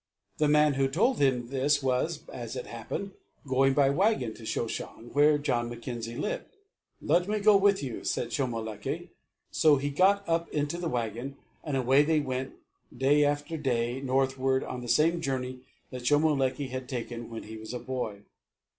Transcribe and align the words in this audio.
The 0.39 0.47
man 0.47 0.73
who 0.73 0.87
told 0.87 1.19
him 1.19 1.49
this 1.49 1.83
was, 1.83 2.27
as 2.29 2.55
it 2.55 2.65
happened, 2.65 3.11
going 3.45 3.75
by 3.75 3.91
wagon 3.91 4.33
to 4.33 4.47
Shoshong, 4.47 5.13
where 5.13 5.37
John 5.37 5.69
Mackenzie 5.69 6.17
lived. 6.17 6.57
"Let 6.99 7.27
me 7.27 7.37
go 7.39 7.55
with 7.55 7.83
you," 7.83 8.03
said 8.03 8.29
Shomolekae. 8.29 9.09
So 9.51 9.75
he 9.75 9.91
got 9.91 10.27
up 10.27 10.49
into 10.49 10.79
the 10.79 10.89
wagon, 10.89 11.37
and 11.63 11.77
away 11.77 12.01
they 12.01 12.19
went 12.19 12.53
day 12.97 13.23
after 13.23 13.57
day 13.57 14.01
northward 14.01 14.63
on 14.63 14.81
the 14.81 14.87
same 14.87 15.21
journey 15.21 15.59
that 15.91 16.07
Shomolekae 16.07 16.69
had 16.69 16.89
taken 16.89 17.29
when 17.29 17.43
he 17.43 17.57
was 17.57 17.71
a 17.71 17.77
boy. 17.77 18.23